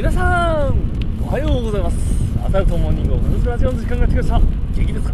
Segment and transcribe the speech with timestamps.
[0.00, 1.96] 皆さんおはようございます。
[2.42, 4.38] アサルトモーニングオブラジオの時間が来ました。
[4.40, 5.12] 元気ですか？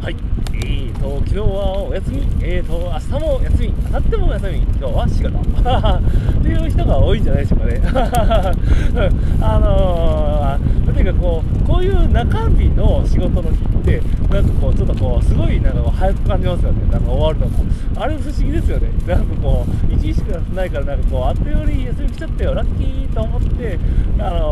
[0.00, 0.16] はい。
[0.54, 2.22] えーと昨日はお休み。
[2.40, 3.74] えーと明日も休み。
[3.90, 4.58] 明後日も休み。
[4.58, 5.38] 今日は仕事。
[6.38, 7.80] っていう人が多いんじゃないでしょうかね。
[9.42, 16.78] あのー、というかこうこういう中日の仕事の日ってなんかこうちょっとこうすごいなんか早く感じますよね。
[16.92, 17.64] なんか終わるのも。
[17.96, 18.88] あれ不思議ですよね。
[19.06, 22.54] なんかこう1日しかないからなんかこうあっという間に休み来ちゃったよ。
[22.54, 23.78] ラッキーと思って
[24.20, 24.47] あの、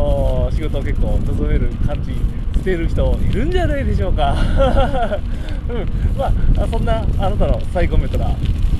[0.57, 2.13] 仕事を結構望める感じ
[2.59, 4.33] してる人いるんじゃないでしょうか。
[5.69, 6.17] うん。
[6.17, 8.31] まあそんなあなたの最高メントが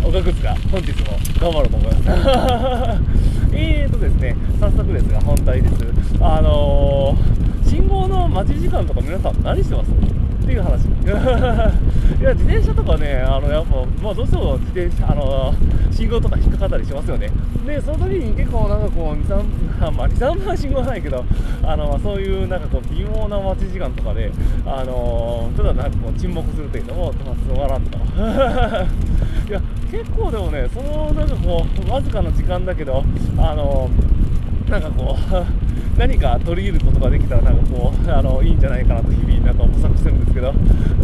[0.03, 2.09] おかくつか本日も頑張ろうと思います。
[3.53, 5.76] えーとですね早速ですが本題です。
[6.20, 9.91] あのー、信号の待ち時間とか皆さん何してます？
[9.91, 9.94] っ
[10.48, 10.88] ていう話。
[12.20, 15.54] いや自転車とかねあのやっぱ、まあ、どうしても自転車あの
[15.92, 17.30] 信号とか引っかかったりしますよね。
[17.66, 21.26] でその時に結構なんかこう23まあ23分信号はないけど
[21.64, 24.31] あのそういうなんかこう微妙な待ち時間とかで
[24.66, 28.88] あのただなんかこう沈黙するというのも止まらんとか。
[29.48, 33.03] いや結構でもねそのなんかこうわずかな時間だけど
[33.38, 33.90] あの
[34.70, 40.53] なんかこう何か取り入れることができたらなんかこうあのいいんじゃないかなと日々なんか模索してるんですけど。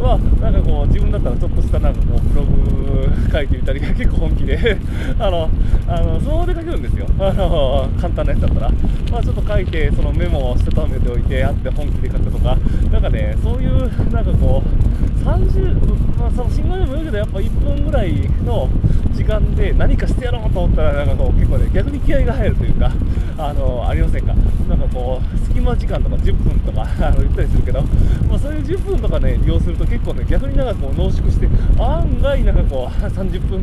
[0.01, 4.77] まあなんかこう自分だったらちょっとしたなんかこうブログ書いてみたりが結構本気で。
[5.19, 5.49] あの
[5.87, 7.07] あのスマホで書けるんですよ。
[7.19, 8.71] あの簡単なやつだったら。
[9.11, 12.57] まあちょっと書いてそのメモをしたためておいてあって本気で書くとか。
[12.91, 13.79] なんかねそういう
[14.11, 18.13] なんかこう30、まあ、その信号でも言うけどやっぱ1分ぐらい
[18.45, 18.67] の
[19.13, 22.91] 時間で何かしてやろうと思ったらなんかこう結構ね逆に気合が入るというか
[23.37, 24.33] あのありませんか？
[24.67, 27.81] なんかこう隙間時間とか10分とか あの言ったりするけど、
[28.29, 31.47] まあ、そういう10分とかね利用すると結構ね逆になんかこう濃縮して
[31.79, 33.61] 案外なんかこう 30分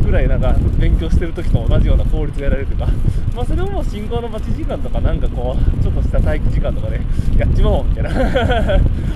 [0.00, 2.88] ぐらいなんか勉強してる時と同じような効率が得られるとか、
[3.36, 7.04] まあ、それをもう進行の待ち時間とかなんかこうちょっとした待機時間とかで、ね、
[7.38, 8.10] やっちまおうみたいな。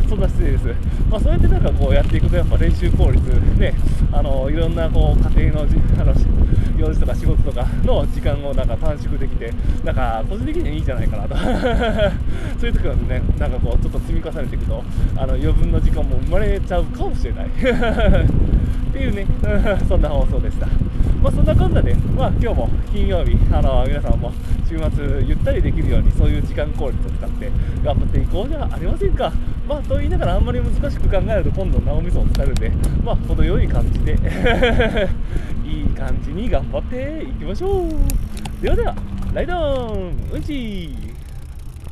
[0.09, 0.65] そんな姿勢です、
[1.11, 3.23] まあ、そうやってなんかこうやっていくとやっぱ練習効率
[3.59, 3.75] ね
[4.13, 5.67] あのいろんなこう家庭の
[5.99, 6.15] あの
[6.77, 9.51] 用事とか仕事とかの時間をなんか短縮できて
[9.83, 11.37] なんか個人的にはいいんじゃないかなと。
[12.61, 14.85] そういう時はねなんかこうちょっと積み重ねていくと
[15.17, 17.47] あの余分な時間も生まれちゃうかもしれない。
[18.95, 19.27] っていうね。
[19.89, 20.69] そんな放送でした。
[21.23, 24.33] まあそんなこんなでまあ今日も金曜日あの皆さんも
[24.69, 27.51] 週末ゆったりできるようにそういう時間効率を使って
[27.83, 29.33] 頑張っていこうじゃありませんか。
[29.67, 32.71] まあと言いながらあんまり難しく考えると今度脳みそを使えるんで
[33.03, 34.13] まあ程よい感じで
[35.65, 38.63] いい感じに頑張っていきましょう。
[38.63, 38.95] ではでは
[39.33, 40.95] ライドンうんち